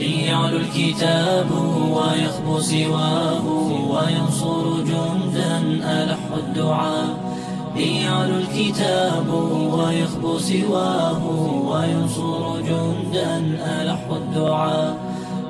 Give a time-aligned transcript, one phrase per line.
[0.00, 1.50] يعلو الكتاب
[1.96, 3.46] ويخبو سواه
[3.92, 5.58] وينصر جندا
[6.02, 7.36] ألح الدعاء
[7.76, 9.28] يعلو الكتاب
[9.74, 11.26] ويخبو سواه
[11.70, 13.36] وينصر جندا
[13.82, 14.96] ألح الدعاء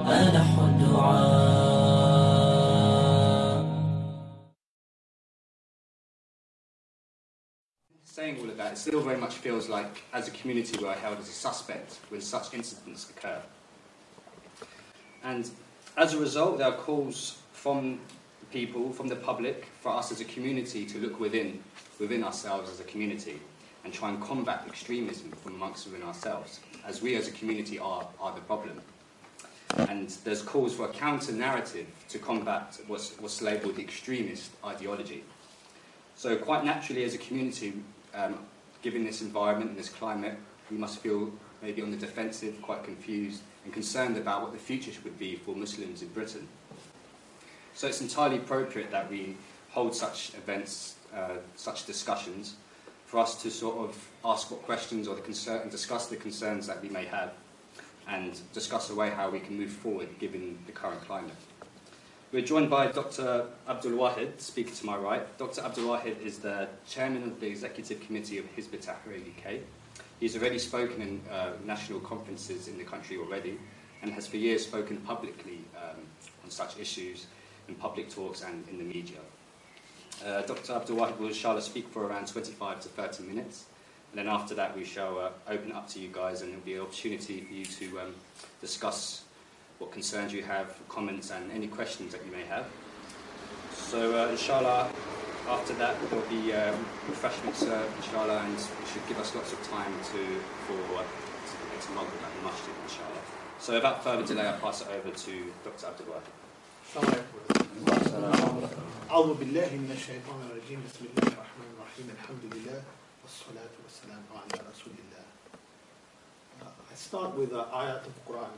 [0.07, 1.71] ألح الدعاء
[8.05, 11.19] saying all of that, it still very much feels like, as a community, we're held
[11.19, 13.41] as a suspect when such incidents occur.
[15.25, 15.51] And
[15.97, 18.01] as a result, there are calls from
[18.51, 21.63] people, from the public, for us as a community to look within,
[21.99, 23.39] within ourselves as a community
[23.85, 28.07] and try and combat extremism from amongst within ourselves, as we as a community are,
[28.21, 28.81] are the problem.
[29.77, 35.23] And there's calls for a counter narrative to combat what's, what's labelled the extremist ideology.
[36.17, 37.75] So, quite naturally, as a community,
[38.13, 38.39] um,
[38.83, 40.37] given this environment and this climate,
[40.71, 41.31] we must feel
[41.63, 45.55] maybe on the defensive, quite confused, and concerned about what the future would be for
[45.55, 46.49] Muslims in Britain.
[47.75, 49.37] So it's entirely appropriate that we
[49.71, 52.57] hold such events, uh, such discussions,
[53.07, 56.67] for us to sort of ask what questions or the concern, and discuss the concerns
[56.67, 57.33] that we may have,
[58.09, 61.35] and discuss a way how we can move forward given the current climate.
[62.33, 63.47] We're joined by Dr.
[63.69, 65.39] Abdul Wahid, speaker to my right.
[65.39, 65.63] Dr.
[65.63, 69.63] Abdul Wahid is the chairman of the executive committee of Hizb ut-Tahrir UK.
[70.21, 73.59] He's already spoken in uh, national conferences in the country already,
[74.03, 75.97] and has for years spoken publicly um,
[76.45, 77.27] on such issues
[77.69, 79.19] in public talks and in the media.
[80.25, 80.75] Uh, Dr.
[80.75, 83.65] Abdul Wahid will inshallah speak for around 25 to 30 minutes,
[84.13, 86.75] and then after that we shall uh, open up to you guys, and there'll be
[86.75, 88.15] an opportunity for you to um,
[88.61, 89.25] discuss
[89.79, 92.67] what concerns you have, comments, and any questions that you may have.
[93.73, 94.91] So, uh, inshallah,
[95.48, 96.76] after that there'll be um,
[97.10, 100.20] refreshments served, inshallah, and it should give us lots of time to
[100.66, 103.24] for uh, to get to Maghrib at the masjid, inshallah.
[103.60, 105.86] So, without further delay, I'll pass it over to Dr.
[105.88, 106.34] Abdul Wahid.
[106.96, 108.80] السلام عليكم
[109.12, 112.80] أعوذ بالله من الشيطان الرجيم بسم الله الرحمن الرحيم الحمد لله
[113.24, 115.24] والصلاة والسلام على رسول الله
[116.62, 118.56] Uh, I start with the ayat of Quran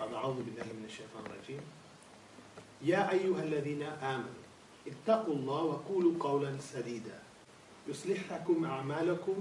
[0.00, 1.62] أعوذ بالله من الشيطان الرجيم
[2.84, 4.41] يا أيها الذين آمنوا
[4.87, 7.19] اتقوا الله وقولوا قولا سديدا
[7.87, 9.35] يصلح لكم أعمالكم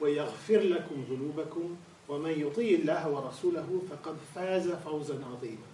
[0.00, 1.76] ويغفر لكم ذنوبكم
[2.08, 5.68] ومن يطيع الله ورسوله فقد فاز فوزا عظيما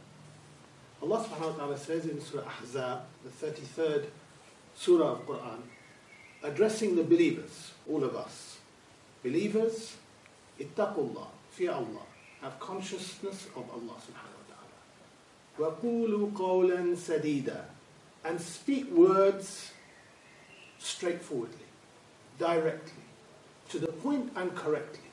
[1.03, 4.07] Allah wa ta'ala says in Surah Ahzab, the 33rd
[4.75, 5.59] Surah of Quran,
[6.43, 8.57] addressing the believers, all of us.
[9.23, 9.97] Believers,
[10.59, 12.07] ittaqullah, fear Allah,
[12.41, 14.35] have consciousness of Allah wa ta'ala.
[15.59, 17.74] وَقُولُوا قَوْلًا سَدِيدًا
[18.24, 19.72] And speak words
[20.80, 21.66] straightforwardly,
[22.38, 23.04] directly,
[23.70, 25.10] to the point and correctly.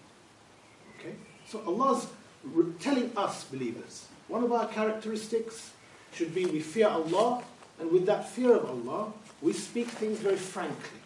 [0.99, 1.15] Okay?
[1.47, 2.09] So Allah's
[2.45, 5.71] re- telling us believers, one of our characteristics
[6.13, 7.43] should be we fear Allah,
[7.79, 9.13] and with that fear of Allah,
[9.43, 11.01] we speak things very frankly,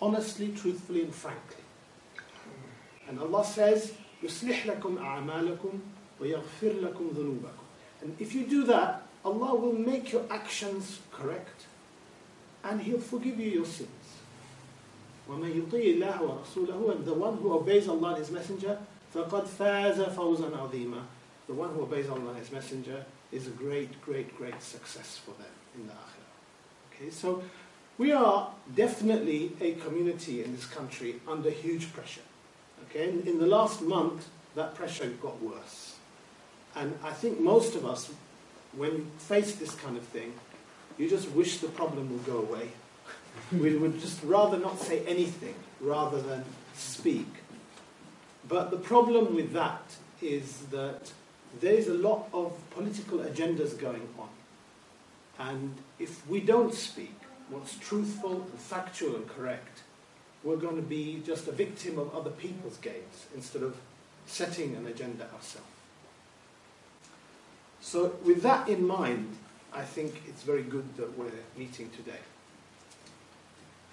[0.00, 1.62] honestly, truthfully, and frankly.
[3.08, 5.78] And Allah says, يُصْلِحْ لَكُمْ أَعْمَالَكُمْ
[6.20, 7.62] وَيَغْفِرْ لَكُمْ ذُنُوبَكُم
[8.02, 11.66] And if you do that, Allah will make your actions correct,
[12.64, 13.90] and He'll forgive you your sins.
[15.28, 18.78] وَمَن يُطِيعِ اللَّهَ وَرَسُولَهُ And the one who obeys Allah and His Messenger,
[19.14, 21.02] فَقَدْ فَازَ فَوْزًا عَظِيمًا
[21.46, 25.30] The one who obeys Allah and His Messenger is a great, great, great success for
[25.32, 26.94] them in the Akhirah.
[26.94, 27.42] Okay, so
[27.98, 32.22] we are definitely a community in this country under huge pressure.
[32.88, 35.96] Okay, in, in the last month, that pressure got worse.
[36.74, 38.10] And I think most of us,
[38.77, 40.33] when you face this kind of thing,
[40.97, 42.69] you just wish the problem would go away.
[43.51, 46.43] we would just rather not say anything rather than
[46.73, 47.27] speak.
[48.47, 49.81] But the problem with that
[50.21, 51.11] is that
[51.59, 54.29] there's a lot of political agendas going on.
[55.39, 57.15] And if we don't speak
[57.49, 59.83] what's truthful and factual and correct,
[60.43, 63.75] we're going to be just a victim of other people's games instead of
[64.25, 65.76] setting an agenda ourselves.
[67.87, 69.37] So, with that in mind,
[69.71, 72.19] I think it's very good that we're meeting today.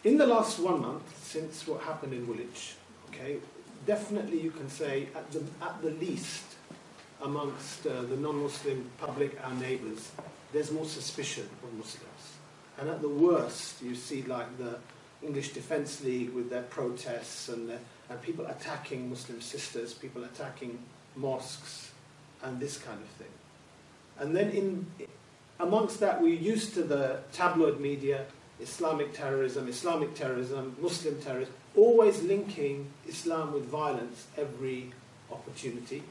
[0.02, 2.74] In the last one month, since what happened in Woolwich,
[3.08, 3.36] okay,
[3.86, 6.42] definitely you can say at the, at the least
[7.22, 10.10] amongst uh, the non-Muslim public, our neighbours,
[10.52, 12.22] there's more suspicion of Muslims.
[12.80, 14.76] And at the worst, you see like the
[15.22, 17.78] English Defence League with their protests and, the,
[18.10, 20.80] and people attacking Muslim sisters, people attacking
[21.14, 21.92] mosques,
[22.42, 23.28] and this kind of thing.
[24.18, 24.86] And then in,
[25.60, 28.26] amongst that, we're used to the tabloid media,
[28.60, 34.92] Islamic terrorism, Islamic terrorism, Muslim terrorism, always linking Islam with violence every
[35.30, 36.02] opportunity.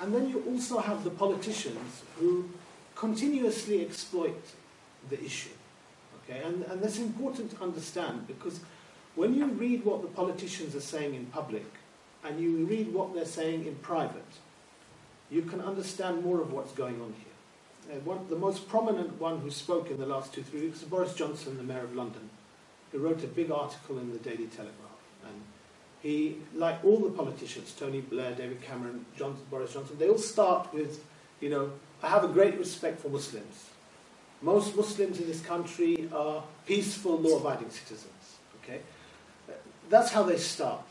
[0.00, 2.48] And then you also have the politicians who
[2.94, 4.42] continuously exploit
[5.10, 5.50] the issue.
[6.24, 6.42] Okay?
[6.42, 8.60] And, and that's important to understand because
[9.14, 11.66] when you read what the politicians are saying in public
[12.24, 14.24] and you read what they're saying in private,
[15.34, 17.96] you can understand more of what's going on here.
[17.96, 20.84] Uh, one, the most prominent one who spoke in the last two, three weeks is
[20.84, 22.30] Boris Johnson, the Mayor of London,
[22.92, 25.00] who wrote a big article in the Daily Telegraph.
[25.26, 25.42] And
[26.00, 30.72] he, like all the politicians, Tony Blair, David Cameron, Johnson, Boris Johnson, they all start
[30.72, 31.04] with,
[31.40, 33.70] you know, I have a great respect for Muslims.
[34.40, 38.38] Most Muslims in this country are peaceful, law-abiding citizens.
[38.62, 38.80] Okay,
[39.88, 40.84] that's how they start.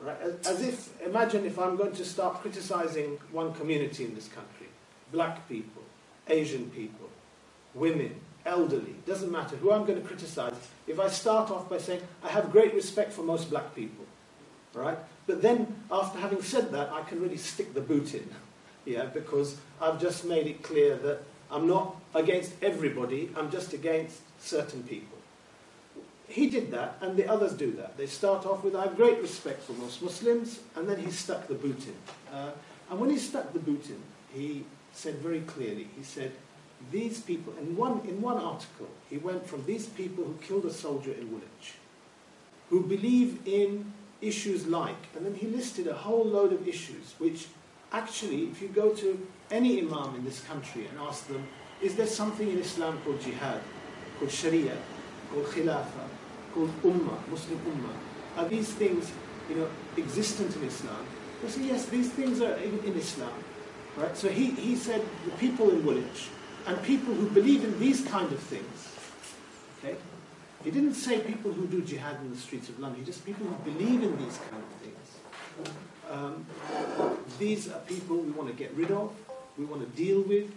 [0.00, 0.16] Right?
[0.46, 4.68] As if, imagine if I'm going to start criticizing one community in this country:
[5.12, 5.82] black people,
[6.28, 7.08] Asian people,
[7.74, 8.14] women,
[8.46, 8.94] elderly.
[9.06, 10.54] Doesn't matter who I'm going to criticize.
[10.86, 14.04] If I start off by saying I have great respect for most black people,
[14.72, 14.98] right?
[15.26, 18.28] But then after having said that, I can really stick the boot in,
[18.84, 24.20] yeah, because I've just made it clear that I'm not against everybody, I'm just against
[24.40, 25.17] certain people.
[26.28, 27.96] He did that, and the others do that.
[27.96, 31.48] They start off with, I have great respect for most Muslims, and then he stuck
[31.48, 32.34] the boot in.
[32.34, 32.50] Uh,
[32.90, 34.02] and when he stuck the boot in,
[34.32, 36.32] he said very clearly, he said,
[36.92, 40.72] these people, in one, in one article, he went from these people who killed a
[40.72, 41.74] soldier in Woolwich,
[42.68, 47.46] who believe in issues like, and then he listed a whole load of issues which
[47.92, 51.46] actually, if you go to any imam in this country and ask them,
[51.80, 53.60] is there something in Islam called jihad,
[54.18, 54.76] called sharia,
[55.32, 56.08] called khilafah,
[56.54, 57.96] called ummah, Muslim ummah?
[58.36, 59.10] Are these things,
[59.48, 61.04] you know, existent in Islam?
[61.42, 63.32] They say, yes, these things are in, in Islam.
[63.96, 64.16] Right?
[64.16, 66.28] So he, he said the people in Woolwich
[66.66, 68.94] and people who believe in these kind of things,
[69.78, 69.96] okay?
[70.64, 73.46] He didn't say people who do jihad in the streets of London, he just people
[73.46, 75.74] who believe in these kind of things.
[76.10, 76.46] Um,
[77.38, 79.12] these are people we want to get rid of,
[79.56, 80.50] we want to deal with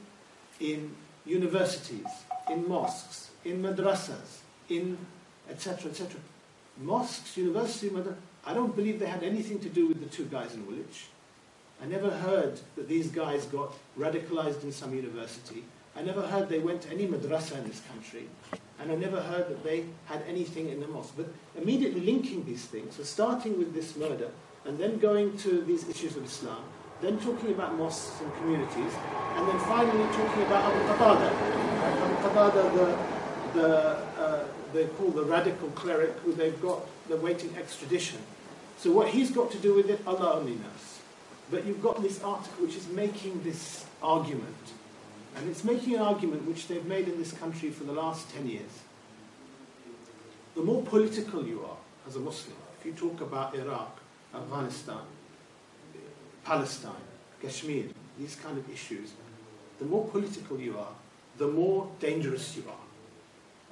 [0.60, 0.96] in
[1.26, 2.06] universities,
[2.50, 4.40] in mosques, in madrasas,
[4.70, 4.98] in
[5.50, 5.92] etc.
[5.92, 6.20] etc.
[6.78, 7.92] Mosques, university,
[8.46, 11.08] I don't believe they had anything to do with the two guys in Woolwich.
[11.82, 15.64] I never heard that these guys got radicalized in some university.
[15.96, 18.30] I never heard they went to any madrasa in this country.
[18.80, 21.14] And I never heard that they had anything in the mosque.
[21.18, 24.30] But immediately linking these things, so starting with this murder,
[24.66, 26.64] and then going to these issues of Islam,
[27.02, 28.94] then talking about mosques and communities,
[29.36, 31.30] and then finally talking about Abu Qatada.
[32.04, 33.68] Abu Qatada, the, the,
[34.22, 38.20] uh, they call the radical cleric who they've got, they're waiting extradition.
[38.78, 41.00] So what he's got to do with it, Allah only knows.
[41.50, 44.56] But you've got this article which is making this argument.
[45.36, 48.48] And it's making an argument which they've made in this country for the last 10
[48.48, 48.72] years.
[50.56, 54.00] The more political you are as a Muslim, if you talk about Iraq,
[54.34, 55.02] Afghanistan,
[56.44, 56.92] Palestine,
[57.42, 57.86] Kashmir,
[58.20, 59.12] these kind of issues,
[59.80, 60.94] the more political you are,
[61.38, 62.91] the more dangerous you are.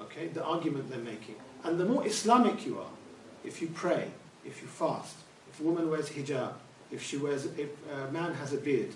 [0.02, 1.36] Okay, the argument they're making.
[1.64, 2.92] And the more Islamic you are,
[3.44, 4.10] if you pray,
[4.46, 5.16] if you fast,
[5.52, 6.54] if a woman wears hijab,
[6.92, 8.94] if she wears, if a man has a beard,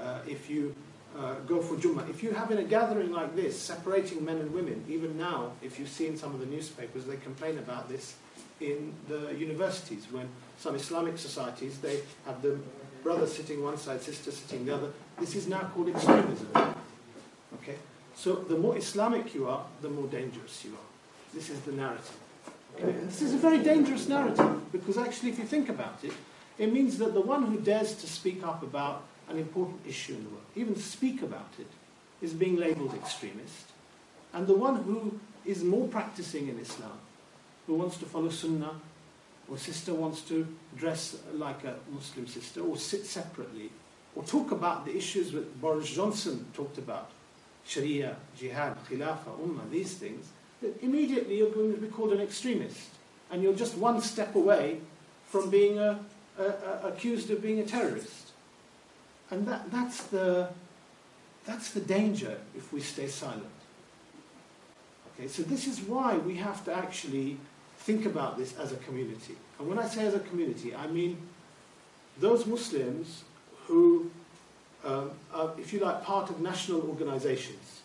[0.00, 0.74] uh, if you
[1.18, 4.52] uh, go for Jummah, if you have in a gathering like this, separating men and
[4.52, 8.14] women, even now, if you see in some of the newspapers, they complain about this
[8.60, 10.28] in the universities when
[10.58, 12.58] some Islamic societies, they have the
[13.02, 14.90] brother sitting one side, sister sitting the other.
[15.18, 16.48] This is now called extremism.
[17.54, 17.76] Okay?
[18.14, 21.34] So the more Islamic you are, the more dangerous you are.
[21.34, 22.16] This is the narrative.
[22.76, 22.92] Okay?
[23.04, 26.12] This is a very dangerous narrative because actually, if you think about it,
[26.58, 30.24] it means that the one who dares to speak up about an important issue in
[30.24, 31.66] the world, even speak about it,
[32.20, 33.72] is being labeled extremist.
[34.32, 36.98] And the one who is more practicing in Islam,
[37.66, 38.74] who wants to follow Sunnah,
[39.48, 43.70] or sister wants to dress like a Muslim sister or sit separately,
[44.14, 47.10] or talk about the issues that Boris Johnson talked about,
[47.66, 50.28] Sharia, Jihad, Khilafah, Ummah, these things,
[50.60, 52.88] that immediately you're going to be called an extremist.
[53.30, 54.80] And you're just one step away
[55.26, 55.98] from being a,
[56.38, 58.32] a, a, accused of being a terrorist.
[59.30, 60.48] And that, that's, the,
[61.46, 63.46] that's the danger if we stay silent.
[65.14, 67.38] Okay, so this is why we have to actually
[67.78, 69.36] think about this as a community.
[69.58, 71.16] And when I say as a community, I mean
[72.18, 73.24] those Muslims
[73.66, 74.10] who
[75.72, 77.80] you like, part of national organizations,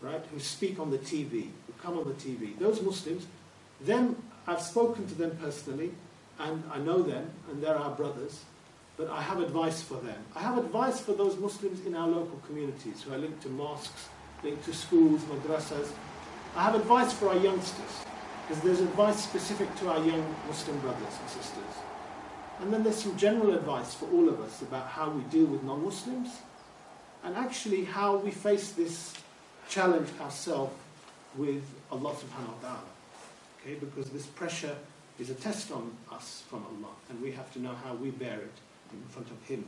[0.00, 2.58] right, who speak on the TV, who come on the TV.
[2.58, 3.26] Those Muslims,
[3.80, 4.16] them,
[4.46, 5.92] I've spoken to them personally,
[6.38, 8.44] and I know them, and they're our brothers,
[8.96, 10.18] but I have advice for them.
[10.34, 14.08] I have advice for those Muslims in our local communities who are linked to mosques,
[14.42, 15.88] linked to schools, madrasas.
[16.56, 18.04] I have advice for our youngsters,
[18.46, 21.74] because there's advice specific to our young Muslim brothers and sisters.
[22.60, 25.62] And then there's some general advice for all of us about how we deal with
[25.62, 26.28] non-Muslims
[27.24, 29.14] and actually how we face this
[29.68, 30.74] challenge ourselves
[31.36, 32.92] with Allah subhanahu wa ta'ala.
[33.60, 34.76] Okay, because this pressure
[35.18, 38.38] is a test on us from Allah and we have to know how we bear
[38.38, 38.56] it
[38.92, 39.64] in front of Him.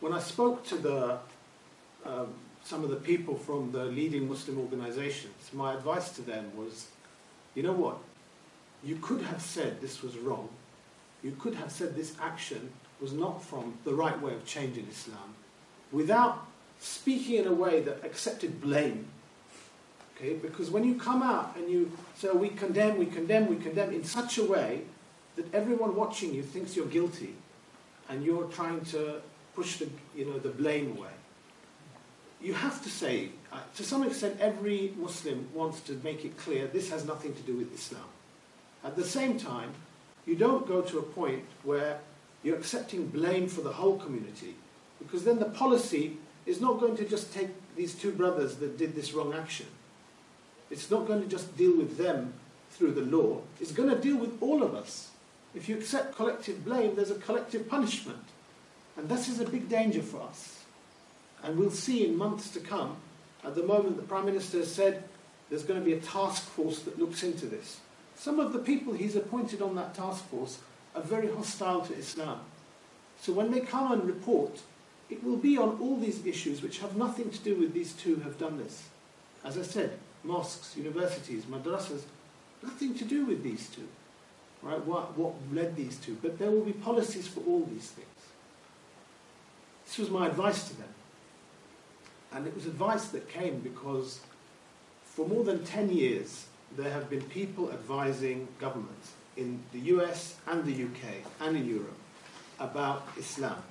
[0.00, 1.18] When I spoke to the,
[2.04, 2.34] um,
[2.64, 6.88] some of the people from the leading Muslim organizations, my advice to them was,
[7.54, 7.98] you know what?
[8.84, 10.48] You could have said this was wrong
[11.22, 12.70] you could have said this action
[13.02, 15.34] was not from the right way of changing Islam
[15.90, 16.46] without
[16.78, 19.06] speaking in a way that accepted blame.
[20.16, 20.34] Okay?
[20.34, 24.04] Because when you come out and you say, we condemn, we condemn, we condemn in
[24.04, 24.82] such a way
[25.36, 27.34] that everyone watching you thinks you're guilty
[28.08, 29.20] and you're trying to
[29.54, 31.10] push the, you know, the blame away.
[32.40, 36.66] You have to say, uh, to some extent, every Muslim wants to make it clear
[36.66, 38.08] this has nothing to do with Islam.
[38.84, 39.70] At the same time,
[40.26, 42.00] you don't go to a point where
[42.42, 44.54] you're accepting blame for the whole community,
[44.98, 48.94] because then the policy is not going to just take these two brothers that did
[48.94, 49.66] this wrong action.
[50.70, 52.32] It's not going to just deal with them
[52.70, 55.10] through the law, it's going to deal with all of us.
[55.54, 58.24] If you accept collective blame, there's a collective punishment.
[58.96, 60.64] And this is a big danger for us.
[61.42, 62.96] And we'll see in months to come.
[63.44, 65.04] At the moment, the Prime Minister has said
[65.50, 67.80] there's going to be a task force that looks into this.
[68.16, 70.58] Some of the people he's appointed on that task force
[70.94, 72.40] are very hostile to Islam.
[73.20, 74.62] So when they come and report,
[75.08, 78.16] it will be on all these issues which have nothing to do with these two
[78.16, 78.84] have done this.
[79.44, 82.02] As I said, mosques, universities, madrasas,
[82.62, 83.88] nothing to do with these two.
[84.62, 84.84] Right?
[84.84, 86.16] What, what led these two?
[86.22, 88.08] But there will be policies for all these things.
[89.86, 90.88] This was my advice to them.
[92.32, 94.20] And it was advice that came because
[95.04, 96.46] for more than 10 years,
[96.76, 101.98] there have been people advising governments in the US and the UK and in Europe
[102.58, 103.62] about Islam.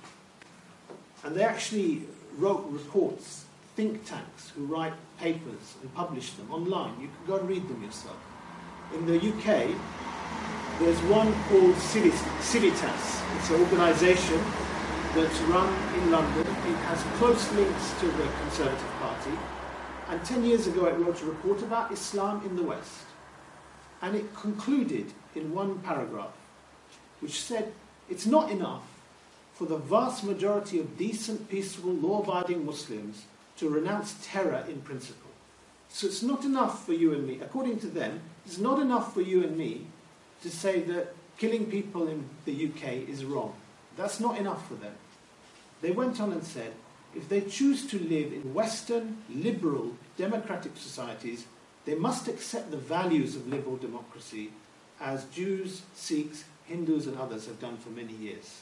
[1.24, 2.04] And they actually
[2.38, 6.94] wrote reports, think tanks who write papers and publish them online.
[7.00, 8.18] You can go and read them yourself.
[8.94, 9.76] In the UK,
[10.80, 13.22] there's one called Civitas.
[13.38, 14.42] It's an organisation
[15.14, 16.48] that's run in London.
[16.48, 19.38] It has close links to the Conservative Party
[20.12, 23.04] and 10 years ago, it wrote a report about Islam in the West.
[24.02, 26.34] And it concluded in one paragraph,
[27.20, 27.72] which said
[28.10, 28.84] it's not enough
[29.54, 33.26] for the vast majority of decent, peaceful, law abiding Muslims
[33.58, 35.30] to renounce terror in principle.
[35.90, 39.22] So it's not enough for you and me, according to them, it's not enough for
[39.22, 39.86] you and me
[40.42, 43.54] to say that killing people in the UK is wrong.
[43.98, 44.94] That's not enough for them.
[45.82, 46.74] They went on and said,
[47.16, 51.46] if they choose to live in Western, liberal, democratic societies,
[51.86, 54.52] they must accept the values of liberal democracy
[55.02, 58.62] as Jews, Sikhs, Hindus, and others have done for many years.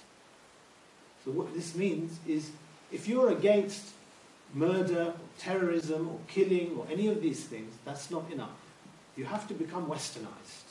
[1.23, 2.51] So, what this means is
[2.91, 3.89] if you're against
[4.53, 8.49] murder, or terrorism, or killing, or any of these things, that's not enough.
[9.15, 10.69] You have to become westernized.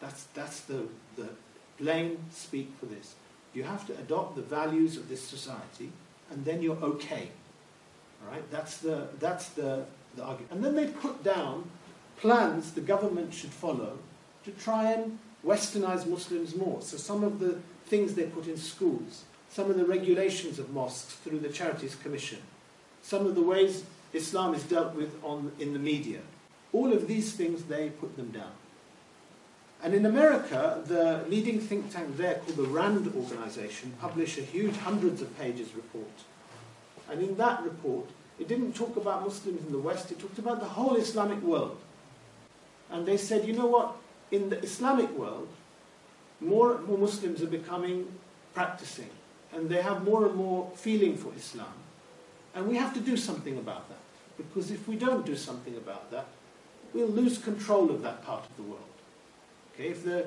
[0.00, 0.86] That's, that's the,
[1.16, 1.28] the
[1.78, 3.14] plain speak for this.
[3.54, 5.90] You have to adopt the values of this society
[6.30, 7.30] and then you're okay.
[8.22, 9.84] All right, that's the, that's the,
[10.16, 10.52] the argument.
[10.52, 11.70] And then they put down
[12.16, 13.98] plans the government should follow
[14.46, 16.80] to try and westernize Muslims more.
[16.80, 21.14] So some of the things they put in schools, some of the regulations of mosques
[21.16, 22.38] through the Charities Commission,
[23.02, 26.20] some of the ways Islam is dealt with on, in the media.
[26.72, 28.52] All of these things, they put them down.
[29.82, 34.76] And in America, the leading think tank there, called the RAND organization, published a huge
[34.76, 36.06] hundreds of pages report.
[37.10, 38.06] And in that report,
[38.38, 41.78] it didn't talk about Muslims in the West, it talked about the whole Islamic world.
[42.90, 43.96] And they said, you know what,
[44.30, 45.48] in the Islamic world,
[46.40, 48.06] more, more Muslims are becoming
[48.54, 49.10] practicing
[49.52, 51.72] and they have more and more feeling for Islam.
[52.54, 53.98] And we have to do something about that.
[54.36, 56.26] Because if we don't do something about that,
[56.92, 58.82] we'll lose control of that part of the world.
[59.74, 60.26] Okay, if the,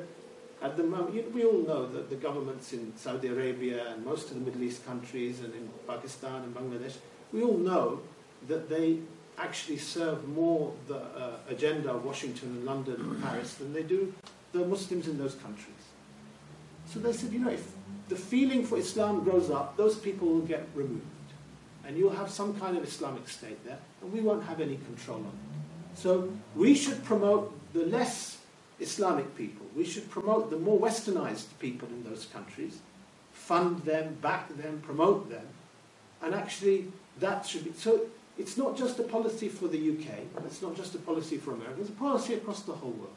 [0.62, 4.36] at the moment, we all know that the governments in Saudi Arabia and most of
[4.36, 6.98] the Middle East countries and in Pakistan and Bangladesh,
[7.32, 8.02] we all know
[8.48, 9.00] that they
[9.40, 14.14] actually serve more the uh, agenda of Washington and London and Paris than they do
[14.52, 15.84] the Muslims in those countries.
[16.88, 17.72] So they said, you know, if
[18.10, 21.06] the feeling for Islam grows up, those people will get removed.
[21.86, 25.18] And you'll have some kind of Islamic state there, and we won't have any control
[25.18, 25.98] on it.
[25.98, 28.40] So we should promote the less
[28.80, 29.66] Islamic people.
[29.76, 32.80] We should promote the more westernized people in those countries,
[33.34, 35.46] fund them, back them, promote them,
[36.22, 37.74] and actually that should be.
[37.74, 38.02] So
[38.40, 41.82] it's not just a policy for the UK, it's not just a policy for America,
[41.82, 43.14] it's a policy across the whole world.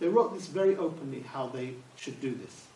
[0.00, 2.66] They wrote this very openly how they should do this.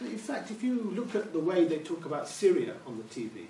[0.00, 3.46] In fact, if you look at the way they talk about Syria on the TV,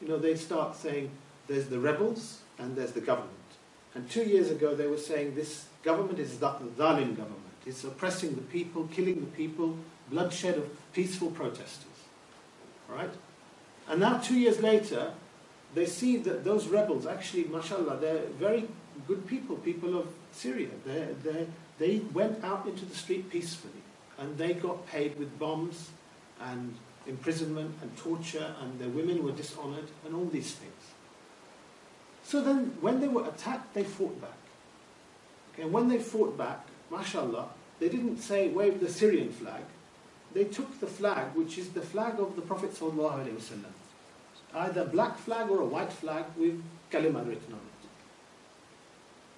[0.00, 1.10] you know, they start saying
[1.48, 3.30] there's the rebels and there's the government.
[3.94, 7.38] And two years ago they were saying this government is the Zalim government.
[7.66, 9.76] It's oppressing the people, killing the people,
[10.10, 11.86] bloodshed of peaceful protesters.
[12.90, 13.10] All right?
[13.88, 15.12] And now two years later,
[15.74, 18.68] they see that those rebels, actually, mashallah, they're very
[19.08, 20.68] good people, people of Syria.
[20.84, 21.46] They, they,
[21.78, 23.72] they went out into the street peacefully
[24.18, 25.90] and they got paid with bombs
[26.40, 26.74] and
[27.06, 30.72] imprisonment and torture and their women were dishonored and all these things.
[32.22, 34.30] So then when they were attacked, they fought back.
[35.52, 37.48] Okay, and when they fought back, mashallah,
[37.80, 39.62] they didn't say wave the Syrian flag.
[40.32, 42.70] They took the flag, which is the flag of the Prophet
[44.54, 47.72] either a black flag or a white flag with kalima written on it.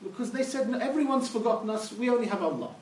[0.02, 2.74] Because they said, no, everyone's forgotten us, we only have Allah.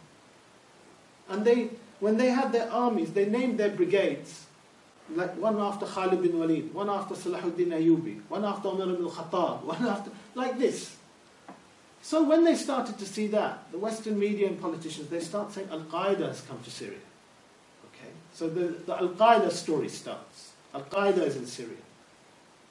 [1.29, 1.71] And they,
[2.01, 4.47] when they had their armies, they named their brigades,
[5.15, 9.63] like one after Khalid bin Walid, one after Salahuddin Ayyubi, one after Umar ibn al-Khattab,
[9.65, 10.97] one after, like this.
[12.03, 15.69] So when they started to see that, the Western media and politicians, they start saying
[15.71, 16.99] Al-Qaeda has come to Syria.
[17.87, 18.11] Okay?
[18.35, 20.53] So the, the Al-Qaeda story starts.
[20.75, 21.77] Al-Qaeda is in Syria.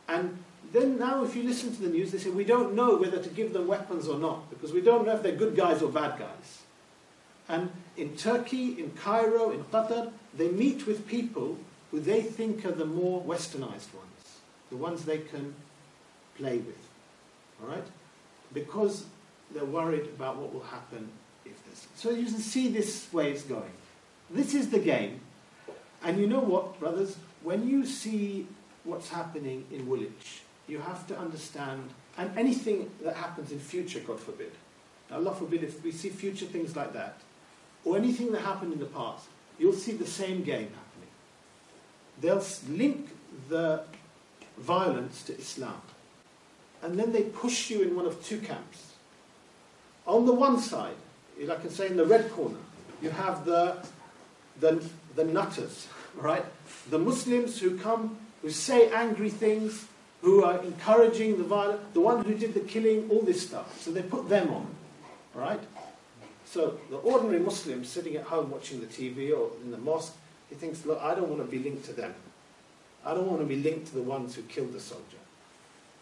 [0.08, 0.38] And
[0.74, 3.30] then now if you listen to the news, they say, we don't know whether to
[3.30, 6.18] give them weapons or not, because we don't know if they're good guys or bad
[6.18, 6.62] guys.
[7.50, 11.58] And in Turkey, in Cairo, in Qatar, they meet with people
[11.92, 15.54] who they think are the more westernized ones, the ones they can
[16.38, 16.88] play with.
[17.62, 17.84] All right?
[18.54, 19.06] Because
[19.54, 21.10] they're worried about what will happen
[21.46, 21.88] if this.
[21.96, 23.72] So you can see this way it's going.
[24.30, 25.20] This is the game.
[26.04, 27.18] And you know what, brothers?
[27.44, 28.48] When you see
[28.84, 30.42] what's happening in Woolwich.
[30.68, 34.52] You have to understand, and anything that happens in future, God forbid.
[35.12, 37.18] Allah forbid if we see future things like that,
[37.84, 39.26] or anything that happened in the past,
[39.60, 41.10] you'll see the same game happening.
[42.22, 43.10] They'll link
[43.50, 43.84] the
[44.58, 45.82] violence to Islam.
[46.84, 48.94] And then they push you in one of two camps.
[50.08, 50.96] On the one side,
[51.40, 52.58] like I say in the red corner,
[53.02, 53.78] you have the,
[54.60, 54.84] the,
[55.16, 56.46] the nutters, right?
[56.90, 59.86] The Muslims who come who say angry things,
[60.22, 63.80] who are encouraging the violence, the one who did the killing, all this stuff.
[63.82, 64.68] So they put them on,
[65.34, 65.60] right?
[66.46, 70.14] So the ordinary Muslim sitting at home watching the TV or in the mosque,
[70.50, 72.14] he thinks, look, I don't want to be linked to them.
[73.06, 75.18] I don't want to be linked to the ones who killed the soldier.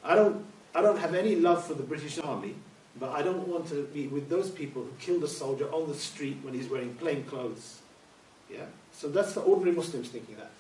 [0.04, 2.56] I don't, I don't have any love for the British Army,
[3.00, 5.94] but I don't want to be with those people who killed a soldier on the
[5.94, 7.80] street when he's wearing plain clothes.
[8.52, 8.66] Yeah?
[8.92, 10.52] So that's the ordinary Muslims thinking that.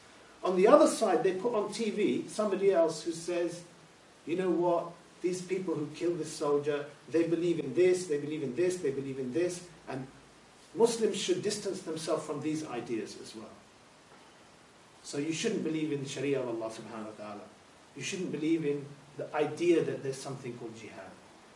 [0.43, 3.61] On the other side, they put on TV somebody else who says,
[4.25, 4.85] you know what,
[5.21, 8.91] these people who killed this soldier, they believe in this, they believe in this, they
[8.91, 10.07] believe in this, and
[10.75, 13.49] Muslims should distance themselves from these ideas as well.
[15.03, 17.41] So you shouldn't believe in the Sharia of Allah subhanahu wa ta'ala.
[17.97, 18.85] You shouldn't believe in
[19.17, 21.11] the idea that there's something called jihad.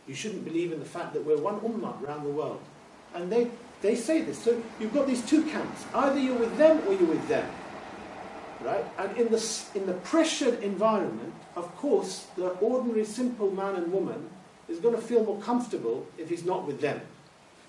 [0.06, 2.60] You shouldn't believe in the fact that we're one ummah around the world.
[3.14, 4.38] And they, they say this.
[4.38, 5.84] So you've got these two camps.
[5.94, 7.48] Either you're with them or you're with them
[8.64, 8.84] right?
[8.98, 14.30] And in the, in the pressured environment, of course, the ordinary simple man and woman
[14.68, 17.00] is going to feel more comfortable if he's not with them.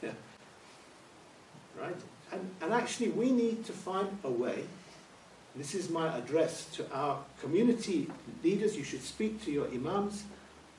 [0.01, 0.11] Yeah.
[1.79, 1.95] Right?
[2.31, 4.63] And, and actually, we need to find a way.
[5.55, 8.09] This is my address to our community
[8.43, 8.75] leaders.
[8.75, 10.23] You should speak to your imams,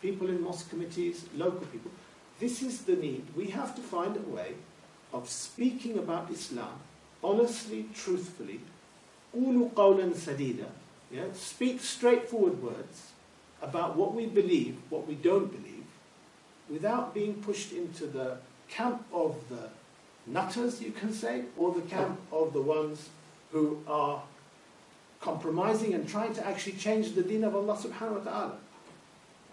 [0.03, 1.91] people in mosque committees, local people.
[2.41, 3.25] This is the need.
[3.35, 4.55] We have to find a way
[5.13, 6.79] of speaking about Islam
[7.23, 8.61] honestly, truthfully,
[9.36, 10.68] قولوا قولا سديدا
[11.12, 11.26] yeah?
[11.34, 13.12] speak straightforward words
[13.62, 15.86] about what we believe, what we don't believe,
[16.70, 18.38] without being pushed into the
[18.70, 19.70] camp of the
[20.26, 23.10] nutters, you can say, or the camp of the ones
[23.52, 24.24] who are
[25.20, 28.58] compromising and trying to actually change the deen of Allah subhanahu wa ta'ala.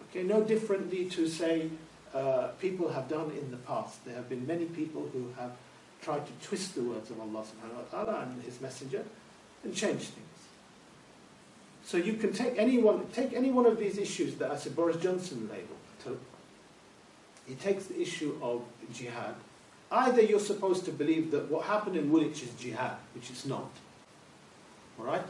[0.08, 1.68] Okay, no differently to say
[2.14, 4.04] uh, people have done in the past.
[4.06, 5.52] There have been many people who have
[6.00, 9.04] tried to twist the words of Allah subhanahu wa ta'ala and His Messenger
[9.63, 10.19] and change things.
[11.83, 14.75] So you can take any one, take any one of these issues that I said
[14.75, 16.19] Boris Johnson labelled.
[17.47, 19.35] He takes the issue of jihad.
[19.91, 23.69] Either you're supposed to believe that what happened in Woolwich is jihad, which it's not.
[24.97, 25.25] All right?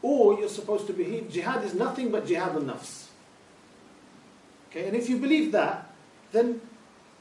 [0.00, 3.06] Or you're supposed to believe jihad is nothing but jihad al-nafs.
[4.70, 5.90] Okay, and if you believe that,
[6.32, 6.60] then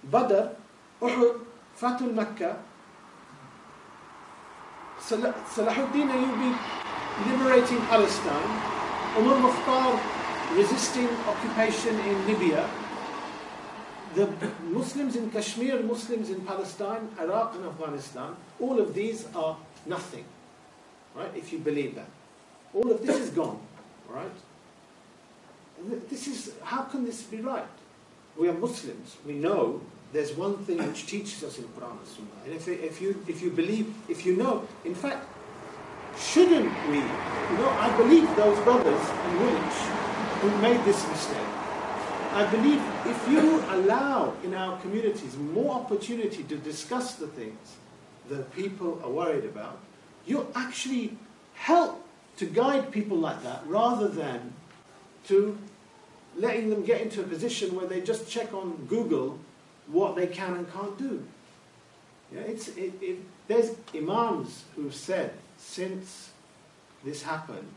[0.03, 0.49] Badr,
[1.01, 1.41] Uhud,
[1.77, 2.57] Fatul Makkah,
[5.11, 6.55] Salahuddin Ayyubi
[7.27, 8.51] liberating Palestine,
[9.19, 9.99] Umar Mukhtar
[10.55, 12.69] resisting occupation in Libya,
[14.15, 14.27] the
[14.63, 20.23] Muslims in Kashmir, Muslims in Palestine, Iraq and Afghanistan, all of these are nothing.
[21.15, 21.31] Right?
[21.35, 22.07] If you believe that.
[22.73, 23.59] All of this is gone.
[24.07, 24.31] Right?
[26.09, 27.65] This is how can this be right?
[28.37, 29.17] We are Muslims.
[29.25, 29.81] We know
[30.13, 32.27] there's one thing which teaches us in Quran and Sunnah.
[32.45, 35.25] And if, if you if you believe, if you know, in fact,
[36.19, 36.97] shouldn't we?
[36.97, 39.79] You know, I believe those brothers in Woolwich
[40.41, 41.51] who made this mistake.
[42.33, 47.75] I believe if you allow in our communities more opportunity to discuss the things
[48.29, 49.79] that people are worried about,
[50.25, 51.17] you actually
[51.55, 52.05] help
[52.37, 54.53] to guide people like that rather than
[55.27, 55.57] to
[56.37, 59.37] letting them get into a position where they just check on Google
[59.91, 61.23] what they can and can't do.
[62.33, 66.29] Yeah, it's, it, it, there's imams who've said since
[67.03, 67.67] this happened,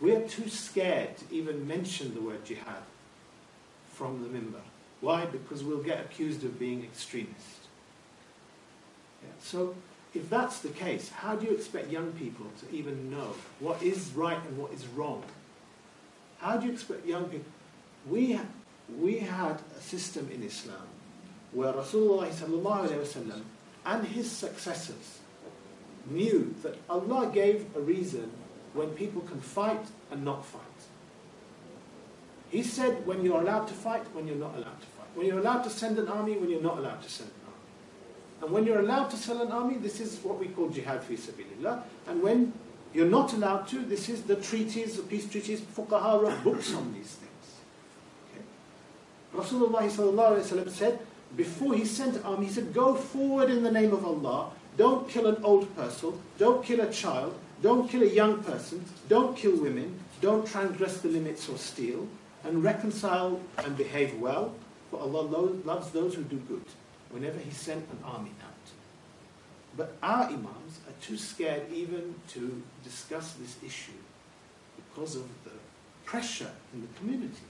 [0.00, 2.82] we are too scared to even mention the word jihad
[3.92, 4.60] from the mimbar.
[5.00, 5.24] Why?
[5.26, 7.68] Because we'll get accused of being extremist.
[9.22, 9.74] Yeah, so
[10.14, 14.10] if that's the case, how do you expect young people to even know what is
[14.14, 15.22] right and what is wrong?
[16.38, 17.50] How do you expect young people?
[18.08, 18.38] We,
[18.98, 20.86] we had a system in Islam
[21.52, 23.42] where Rasulullah
[23.84, 25.18] and his successors
[26.10, 28.30] knew that Allah gave a reason
[28.74, 30.60] when people can fight and not fight.
[32.50, 35.08] He said when you're allowed to fight, when you're not allowed to fight.
[35.14, 38.42] When you're allowed to send an army, when you're not allowed to send an army.
[38.42, 41.14] And when you're allowed to sell an army, this is what we call jihad fi
[41.14, 41.82] sabilillah.
[42.06, 42.52] And when
[42.92, 46.92] you're not allowed to, this is the treaties, the peace treaties, fuqaha wrote books on
[46.92, 47.56] these things.
[48.34, 48.44] Okay.
[49.34, 50.98] Rasulullah said,
[51.36, 54.50] before he sent an army, he said, go forward in the name of Allah.
[54.76, 56.12] Don't kill an old person.
[56.38, 57.34] Don't kill a child.
[57.62, 58.84] Don't kill a young person.
[59.08, 59.98] Don't kill women.
[60.20, 62.06] Don't transgress the limits or steal.
[62.44, 64.54] And reconcile and behave well.
[64.90, 65.22] For Allah
[65.64, 66.64] loves those who do good
[67.10, 68.52] whenever He sent an army out.
[69.76, 73.92] But our Imams are too scared even to discuss this issue
[74.76, 75.52] because of the
[76.04, 77.44] pressure in the community.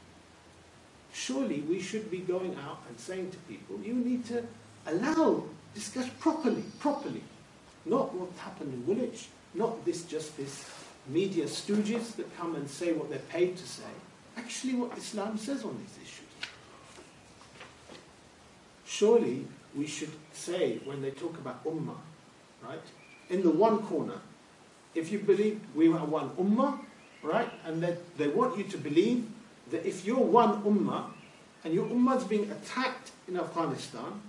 [1.13, 4.45] Surely we should be going out and saying to people, you need to
[4.87, 5.45] allow,
[5.75, 7.23] discuss properly, properly.
[7.85, 10.65] Not what happened in Woolwich, not this just this
[11.07, 13.83] media stooges that come and say what they're paid to say.
[14.37, 16.27] Actually what Islam says on these issues.
[18.87, 21.97] Surely we should say when they talk about ummah,
[22.63, 22.81] right?
[23.31, 24.21] In the one corner,
[24.95, 26.79] if you believe we are one ummah,
[27.23, 27.51] right?
[27.65, 29.27] And that they want you to believe
[29.73, 31.07] that if you're one ummah
[31.65, 34.21] and your ummah is being attacked in Afghanistan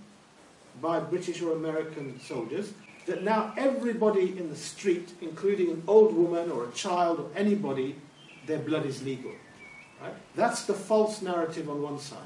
[0.82, 2.72] by British or American soldiers,
[3.06, 7.94] that now everybody in the street, including an old woman or a child or anybody,
[8.46, 9.32] their blood is legal.
[10.02, 10.14] Right?
[10.34, 12.18] That's the false narrative on one side.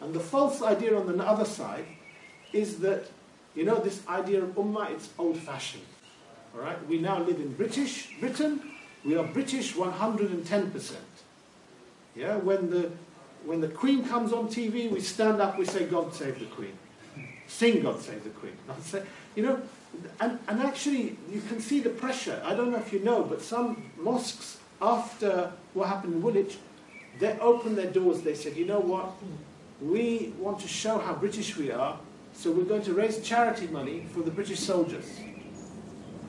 [0.00, 1.84] And the false idea on the other side
[2.52, 3.06] is that,
[3.54, 5.82] you know, this idea of ummah, it's old-fashioned.
[6.54, 6.84] All right?
[6.88, 8.60] We now live in British Britain.
[9.04, 10.96] We are British 110%.
[12.18, 12.90] Yeah, when the
[13.44, 16.76] when the Queen comes on TV, we stand up, we say, God save the Queen.
[17.46, 18.52] Sing God save the Queen.
[19.36, 19.62] You know,
[20.20, 22.42] and, and actually, you can see the pressure.
[22.44, 26.58] I don't know if you know, but some mosques, after what happened in Woolwich,
[27.20, 28.22] they opened their doors.
[28.22, 29.12] They said, you know what?
[29.80, 31.98] We want to show how British we are,
[32.32, 35.20] so we're going to raise charity money for the British soldiers.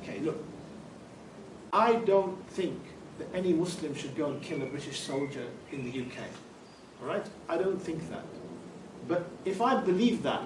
[0.04, 0.42] Okay, look.
[1.74, 2.80] I don't think
[3.20, 6.18] that any Muslim should go and kill a British soldier in the UK.
[7.02, 7.26] All right?
[7.48, 8.24] I don't think that.
[9.08, 10.44] But if I believe that,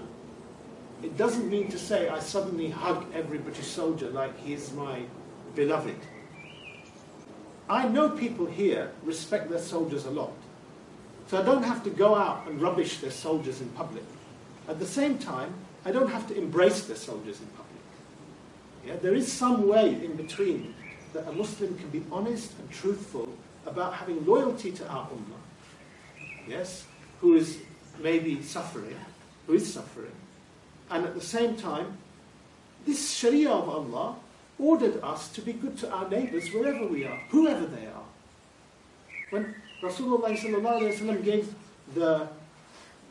[1.01, 5.03] it doesn't mean to say I suddenly hug every British soldier like he's my
[5.55, 5.97] beloved.
[7.69, 10.33] I know people here respect their soldiers a lot.
[11.27, 14.03] So I don't have to go out and rubbish their soldiers in public.
[14.67, 15.53] At the same time,
[15.85, 17.63] I don't have to embrace their soldiers in public.
[18.85, 20.73] Yeah, there is some way in between
[21.13, 23.29] that a Muslim can be honest and truthful
[23.65, 26.85] about having loyalty to our ummah, yes,
[27.21, 27.59] who is
[27.99, 28.97] maybe suffering,
[29.47, 30.11] who is suffering,
[30.89, 31.97] and at the same time,
[32.85, 34.15] this Sharia of Allah
[34.59, 38.05] ordered us to be good to our neighbors wherever we are, whoever they are.
[39.29, 41.53] When Rasulullah gave
[41.93, 42.27] the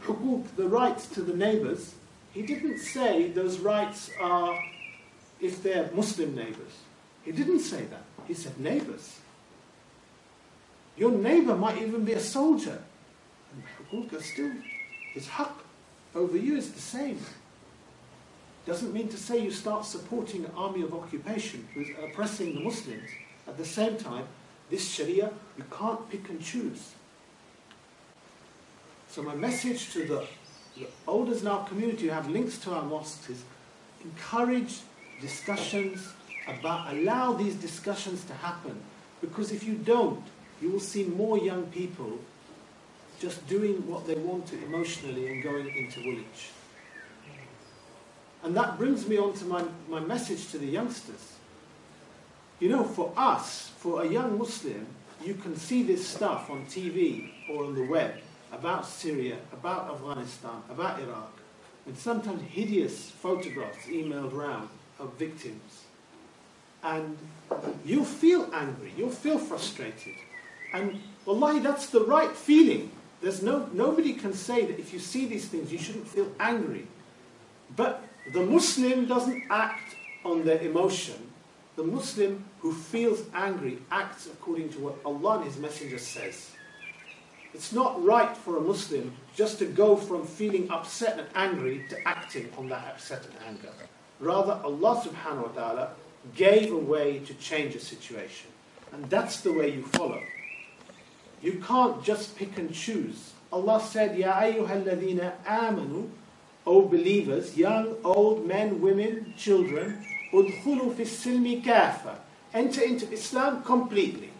[0.04, 1.94] hukuk, the rights to the neighbors,
[2.32, 4.58] he didn't say those rights are
[5.40, 6.72] if they're Muslim neighbors.
[7.24, 8.02] He didn't say that.
[8.26, 9.18] He said neighbors.
[10.96, 12.82] Your neighbor might even be a soldier.
[13.92, 14.52] And is still,
[15.12, 15.52] his haq
[16.14, 17.18] over you is the same.
[18.66, 23.08] Doesn't mean to say you start supporting an army of occupation who's oppressing the Muslims.
[23.48, 24.24] At the same time,
[24.70, 26.92] this Sharia, you can't pick and choose.
[29.08, 30.26] So my message to the,
[30.76, 33.42] the elders in our community who have links to our mosques is
[34.04, 34.78] encourage
[35.20, 36.08] discussions
[36.46, 38.76] about, allow these discussions to happen.
[39.20, 40.22] Because if you don't,
[40.60, 42.18] you will see more young people
[43.20, 46.50] just doing what they want to emotionally and going into Woolwich.
[48.42, 51.36] And that brings me on to my, my message to the youngsters.
[52.58, 54.86] You know, for us, for a young Muslim,
[55.24, 58.14] you can see this stuff on TV or on the web
[58.52, 61.32] about Syria, about Afghanistan, about Iraq,
[61.86, 65.84] and sometimes hideous photographs emailed round of victims.
[66.82, 67.16] And
[67.84, 70.14] you'll feel angry, you'll feel frustrated.
[70.72, 72.90] And wallahi, that's the right feeling.
[73.20, 76.86] There's no, nobody can say that if you see these things, you shouldn't feel angry.
[77.76, 81.14] But the Muslim doesn't act on their emotion.
[81.76, 86.50] The Muslim who feels angry acts according to what Allah and His Messenger says.
[87.54, 92.08] It's not right for a Muslim just to go from feeling upset and angry to
[92.08, 93.72] acting on that upset and anger.
[94.20, 95.90] Rather, Allah subhanahu wa ta'ala
[96.34, 98.50] gave a way to change a situation.
[98.92, 100.22] And that's the way you follow.
[101.42, 103.32] You can't just pick and choose.
[103.52, 106.08] Allah said, Ya ayyuhalladhina amanu,
[106.64, 112.18] O believers, young, old, men, women, children, udkhulu fi silmi kafa.
[112.54, 114.30] Enter into Islam completely.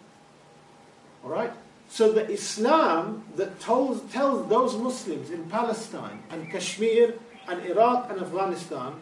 [1.24, 1.52] Alright?
[1.88, 7.14] So the Islam that tells, tells those Muslims in Palestine and Kashmir
[7.48, 8.94] and Iraq and Afghanistan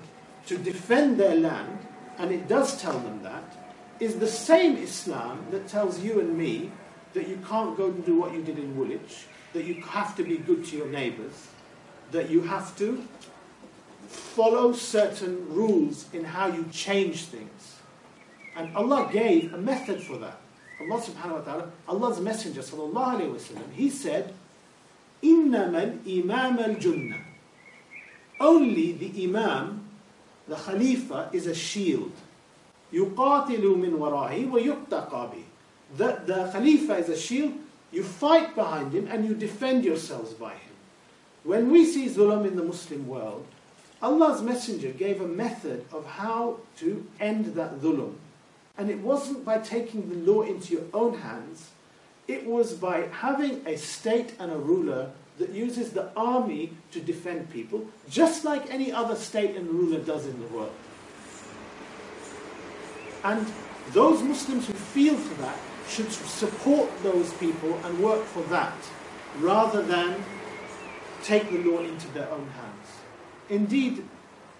[0.46, 1.78] to defend their land,
[2.19, 3.43] and it does tell them that,
[3.99, 6.71] is the same Islam that tells you and me
[7.13, 10.23] that you can't go and do what you did in Woolwich, that you have to
[10.23, 11.47] be good to your neighbours,
[12.11, 13.05] that you have to
[14.07, 17.75] follow certain rules in how you change things.
[18.55, 20.39] And Allah gave a method for that.
[20.79, 24.33] Allah subhanahu wa ta'ala, Allah's messenger sallallahu alayhi wa he said,
[25.23, 27.21] إِنَّمَا الْإِمَامَ الْجُنَّةِ
[28.39, 29.78] Only the imam,
[30.49, 32.11] the khalifa, is a shield.
[32.93, 35.43] يُقَاتِلُ مِنْ وَرَائِهِ وَيُقْتَقَى بِهِ
[35.97, 37.53] the, the khalifa is a shield,
[37.91, 40.73] you fight behind him and you defend yourselves by him.
[41.43, 43.45] When we see zulm in the Muslim world,
[44.01, 48.15] Allah's Messenger gave a method of how to end that zulm.
[48.77, 51.69] And it wasn't by taking the law into your own hands,
[52.27, 57.49] it was by having a state and a ruler that uses the army to defend
[57.51, 60.71] people, just like any other state and ruler does in the world.
[63.23, 63.45] And
[63.91, 68.77] those Muslims who feel for that should support those people and work for that,
[69.39, 70.23] rather than
[71.23, 72.87] take the law into their own hands.
[73.49, 74.07] Indeed,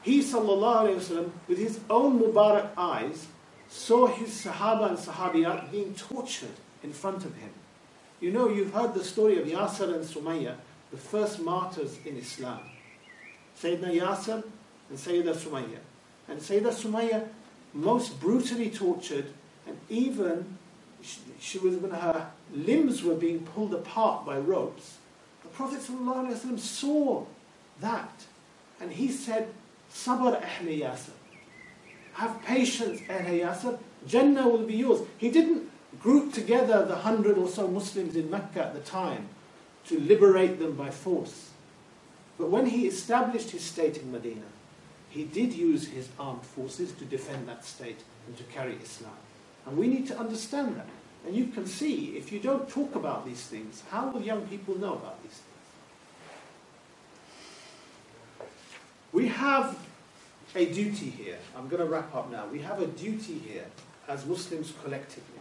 [0.02, 3.28] he وسلم, with his own Mubarak eyes
[3.68, 7.50] saw his Sahaba and Sahabiyat being tortured in front of him.
[8.21, 10.57] You know, you've heard the story of Yasir and Sumayya,
[10.91, 12.61] the first martyrs in Islam.
[13.59, 14.45] Sayyidina Yasir
[14.91, 15.79] and Sayyidina Sumayya.
[16.29, 17.29] And Sayyidina Sumayya,
[17.73, 19.27] most brutally tortured,
[19.67, 20.59] and even
[21.41, 24.99] she, was when her limbs were being pulled apart by ropes.
[25.43, 27.25] The Prophet saw
[27.81, 28.13] that,
[28.81, 29.49] and he said,
[29.91, 31.13] "Sabr ahli Yasir,
[32.13, 33.79] have patience, ahli Yasir.
[34.07, 35.70] Jannah will be yours." He didn't
[36.03, 39.29] group together the hundred or so Muslims in Mecca at the time
[39.87, 41.51] to liberate them by force.
[42.39, 44.47] But when he established his state in Medina,
[45.11, 49.13] he did use his armed forces to defend that state and to carry Islam.
[49.67, 50.87] And we need to understand that.
[51.27, 54.79] And you can see, if you don't talk about these things, how will young people
[54.79, 55.47] know about these things?
[59.13, 59.77] We have
[60.55, 61.39] a duty here.
[61.57, 62.47] I'm going to wrap up now.
[62.47, 63.67] We have a duty here
[64.11, 65.40] as Muslims collectively?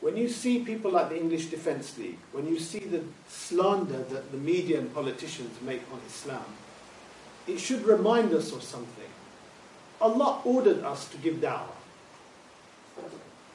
[0.00, 4.32] When you see people like the English Defence League, when you see the slander that
[4.32, 6.44] the media and politicians make on Islam,
[7.46, 9.10] it should remind us of something.
[10.00, 11.78] Allah ordered us to give da'wah.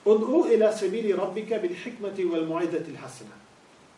[0.06, 3.36] ادعو إلى سبيل ربك بالحكمة والموعظة الحسنة.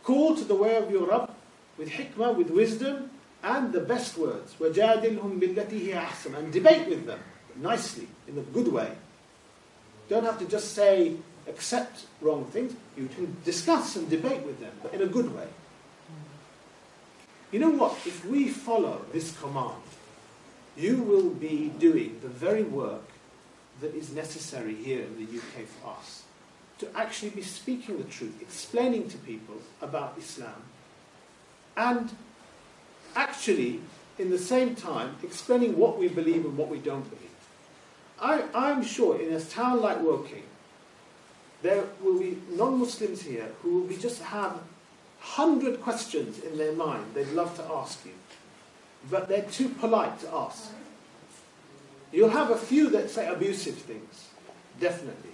[0.04, 1.32] Call to the way of your Rabb
[1.78, 3.12] with hikmah, with wisdom,
[3.43, 4.56] and the best words.
[4.60, 7.19] وَجَادِلْهُمْ بِالَّتِي هِيَ أَحْسَنُ And debate with them
[7.56, 8.91] nicely, in a good way.
[10.10, 11.15] Don't have to just say,
[11.48, 12.74] accept wrong things.
[12.96, 15.48] You can discuss and debate with them, but in a good way.
[17.50, 17.92] You know what?
[18.04, 19.83] If we follow this command,
[20.76, 23.09] you will be doing the very work
[23.80, 26.24] that is necessary here in the UK for us
[26.78, 30.62] to actually be speaking the truth, explaining to people about Islam,
[31.76, 32.11] and
[33.14, 33.80] actually,
[34.18, 37.20] in the same time, explaining what we believe and what we don't believe.
[38.20, 40.44] I, I'm sure in a town like Woking,
[41.64, 44.61] there will be non-Muslims here who will be just have
[45.18, 48.12] hundred questions in their mind they'd love to ask you,
[49.11, 50.70] but they're too polite to ask.
[52.12, 54.29] You'll have a few that say abusive things,
[54.79, 55.31] definitely,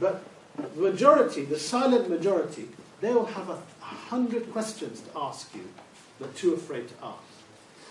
[0.00, 0.24] but
[0.56, 2.66] the majority, the silent majority,
[3.02, 5.68] they will have a hundred questions to ask you,
[6.18, 7.18] but too afraid to ask.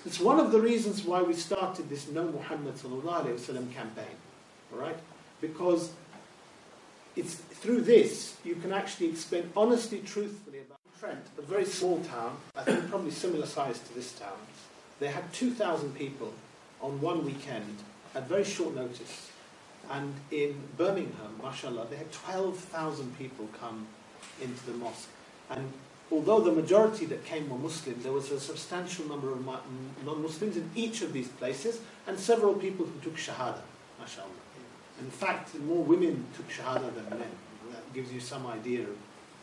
[0.04, 4.16] It's one of the reasons why we started this Know Muhammad campaign,
[4.74, 4.98] all right?
[5.40, 5.92] Because
[7.16, 12.38] it's through this you can actually explain honestly, truthfully about Trent, a very small town,
[12.56, 14.38] I think probably similar size to this town.
[15.00, 16.34] They had 2,000 people
[16.82, 17.78] on one weekend
[18.16, 19.30] at very short notice.
[19.92, 23.88] And in Birmingham, mashallah, they had 12,000 people come
[24.42, 25.10] into the mosque.
[25.50, 25.74] And
[26.10, 29.46] although the majority that came were Muslim, there was a substantial number of
[30.06, 33.62] non-Muslims in each of these places, and several people who took Shahada,
[34.00, 34.30] mashallah.
[35.00, 37.30] In fact, more women took Shahada than men.
[37.72, 38.86] That gives you some idea.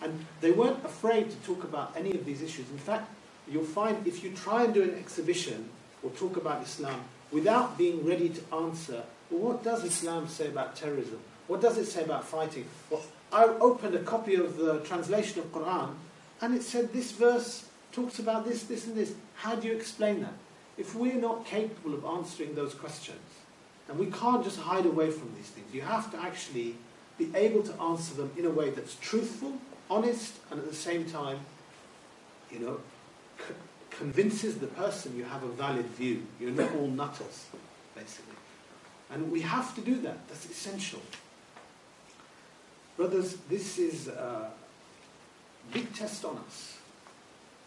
[0.02, 2.70] And they weren't afraid to talk about any of these issues.
[2.70, 3.10] In fact,
[3.48, 5.68] you'll find if you try and do an exhibition
[6.02, 10.76] or talk about Islam without being ready to answer, well, what does Islam say about
[10.76, 11.20] terrorism?
[11.46, 12.64] What does it say about fighting?
[12.88, 15.94] Well, I opened a copy of the translation of Quran
[16.40, 19.14] and it said this verse talks about this, this, and this.
[19.34, 20.32] How do you explain that?
[20.78, 23.20] If we're not capable of answering those questions,
[23.90, 26.76] and we can't just hide away from these things, you have to actually
[27.18, 29.52] be able to answer them in a way that's truthful,
[29.90, 31.40] honest, and at the same time,
[32.52, 32.80] you know,
[33.90, 36.22] convinces the person you have a valid view.
[36.38, 37.46] You're not all nutters,
[37.96, 38.36] basically.
[39.10, 40.28] And we have to do that.
[40.28, 41.02] That's essential.
[42.96, 44.52] Brothers, this is a
[45.72, 46.78] big test on us.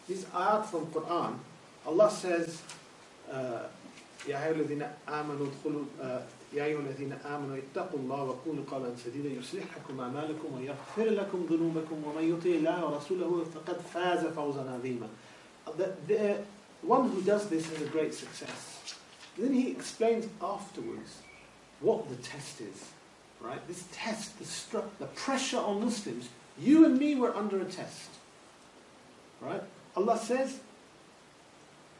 [0.08, 1.36] This ayat from Quran,
[1.86, 2.62] Allah says,
[3.30, 3.64] uh,
[4.28, 5.84] يا أيها الذين آمنوا ادخلوا
[6.52, 12.04] يا أيها الذين آمنوا اتقوا الله وقولوا قولا سديدا يصلح لكم أعمالكم ويغفر لكم ذنوبكم
[12.04, 15.08] ومن يطع الله ورسوله فقد فاز فوزا عظيما.
[15.76, 16.36] The, the
[16.82, 18.94] one who does this has a great success.
[19.38, 21.18] Then he explains afterwards
[21.80, 22.90] what the test is.
[23.40, 23.66] Right?
[23.68, 28.10] This test, the, the pressure on Muslims, you and me were under a test.
[29.40, 29.62] Right?
[29.96, 30.60] Allah says,